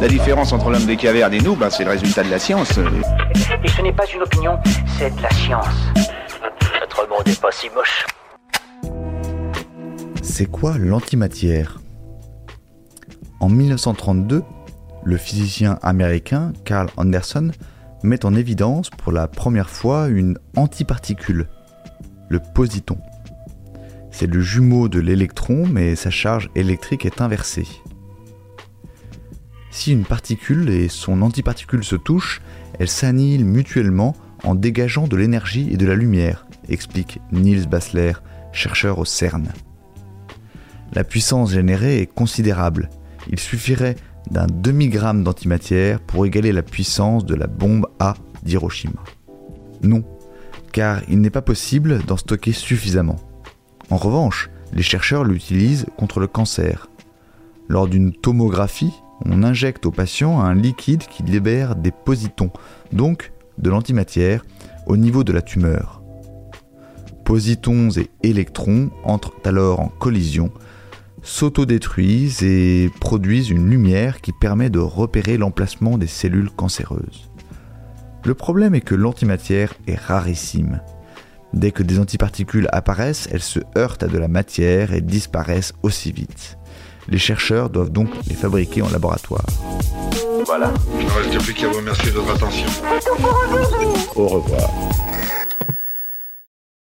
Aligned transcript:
La 0.00 0.08
différence 0.08 0.54
entre 0.54 0.70
l'homme 0.70 0.86
des 0.86 0.96
cavernes 0.96 1.34
et 1.34 1.40
nous, 1.40 1.54
ben, 1.54 1.68
c'est 1.68 1.84
le 1.84 1.90
résultat 1.90 2.22
de 2.22 2.30
la 2.30 2.38
science. 2.38 2.78
Et 3.62 3.68
ce 3.68 3.82
n'est 3.82 3.92
pas 3.92 4.06
une 4.14 4.22
opinion, 4.22 4.58
c'est 4.96 5.14
de 5.14 5.22
la 5.22 5.30
science. 5.30 5.66
Notre 6.80 7.06
monde 7.06 7.26
n'est 7.26 7.34
pas 7.34 7.52
si 7.52 7.68
moche. 7.74 8.06
C'est 10.22 10.46
quoi 10.46 10.78
l'antimatière? 10.78 11.82
En 13.40 13.50
1932, 13.50 14.42
le 15.04 15.16
physicien 15.18 15.78
américain 15.82 16.54
Carl 16.64 16.88
Anderson 16.96 17.50
met 18.02 18.24
en 18.24 18.34
évidence 18.34 18.88
pour 18.88 19.12
la 19.12 19.28
première 19.28 19.68
fois 19.68 20.08
une 20.08 20.38
antiparticule, 20.56 21.46
le 22.30 22.40
positon. 22.54 22.96
C'est 24.10 24.26
le 24.26 24.40
jumeau 24.40 24.88
de 24.88 24.98
l'électron, 24.98 25.66
mais 25.70 25.94
sa 25.94 26.08
charge 26.08 26.48
électrique 26.54 27.04
est 27.04 27.20
inversée. 27.20 27.66
Si 29.70 29.92
une 29.92 30.04
particule 30.04 30.68
et 30.68 30.88
son 30.88 31.22
antiparticule 31.22 31.84
se 31.84 31.96
touchent, 31.96 32.42
elles 32.78 32.88
s'annihilent 32.88 33.44
mutuellement 33.44 34.16
en 34.44 34.54
dégageant 34.54 35.06
de 35.06 35.16
l'énergie 35.16 35.68
et 35.70 35.76
de 35.76 35.86
la 35.86 35.94
lumière, 35.94 36.46
explique 36.68 37.20
Niels 37.30 37.68
Bassler, 37.68 38.12
chercheur 38.52 38.98
au 38.98 39.04
CERN. 39.04 39.48
La 40.92 41.04
puissance 41.04 41.52
générée 41.52 42.00
est 42.00 42.06
considérable. 42.06 42.90
Il 43.28 43.38
suffirait 43.38 43.96
d'un 44.30 44.46
demi-gramme 44.46 45.22
d'antimatière 45.22 46.00
pour 46.00 46.26
égaler 46.26 46.52
la 46.52 46.62
puissance 46.62 47.24
de 47.24 47.34
la 47.34 47.46
bombe 47.46 47.86
A 48.00 48.14
d'Hiroshima. 48.42 49.02
Non, 49.82 50.04
car 50.72 51.02
il 51.08 51.20
n'est 51.20 51.30
pas 51.30 51.42
possible 51.42 52.02
d'en 52.04 52.16
stocker 52.16 52.52
suffisamment. 52.52 53.16
En 53.90 53.96
revanche, 53.96 54.50
les 54.72 54.82
chercheurs 54.82 55.24
l'utilisent 55.24 55.86
contre 55.96 56.20
le 56.20 56.26
cancer. 56.26 56.88
Lors 57.68 57.86
d'une 57.86 58.12
tomographie, 58.12 58.92
on 59.26 59.42
injecte 59.42 59.86
au 59.86 59.90
patient 59.90 60.40
un 60.40 60.54
liquide 60.54 61.04
qui 61.04 61.22
libère 61.22 61.76
des 61.76 61.92
positons, 61.92 62.50
donc 62.92 63.32
de 63.58 63.70
l'antimatière, 63.70 64.44
au 64.86 64.96
niveau 64.96 65.24
de 65.24 65.32
la 65.32 65.42
tumeur. 65.42 66.02
Positons 67.24 67.90
et 67.90 68.10
électrons 68.22 68.90
entrent 69.04 69.34
alors 69.44 69.80
en 69.80 69.88
collision, 69.88 70.50
s'autodétruisent 71.22 72.42
et 72.42 72.90
produisent 73.00 73.50
une 73.50 73.68
lumière 73.68 74.20
qui 74.20 74.32
permet 74.32 74.70
de 74.70 74.78
repérer 74.78 75.36
l'emplacement 75.36 75.98
des 75.98 76.06
cellules 76.06 76.50
cancéreuses. 76.50 77.30
Le 78.24 78.34
problème 78.34 78.74
est 78.74 78.80
que 78.80 78.94
l'antimatière 78.94 79.74
est 79.86 79.98
rarissime. 79.98 80.80
Dès 81.52 81.72
que 81.72 81.82
des 81.82 81.98
antiparticules 81.98 82.68
apparaissent, 82.72 83.28
elles 83.32 83.42
se 83.42 83.60
heurtent 83.76 84.02
à 84.02 84.08
de 84.08 84.18
la 84.18 84.28
matière 84.28 84.92
et 84.92 85.00
disparaissent 85.00 85.72
aussi 85.82 86.12
vite. 86.12 86.58
Les 87.08 87.18
chercheurs 87.18 87.70
doivent 87.70 87.90
donc 87.90 88.08
les 88.28 88.34
fabriquer 88.34 88.82
en 88.82 88.90
laboratoire. 88.90 89.44
Voilà. 90.46 90.72
Il 90.98 91.06
ne 91.06 91.10
reste 91.10 91.44
plus 91.44 91.54
qu'à 91.54 91.68
vous 91.68 91.76
remercier 91.76 92.10
de 92.10 92.18
votre 92.18 92.34
attention. 92.34 92.66
Au 94.16 94.26
revoir. 94.26 94.89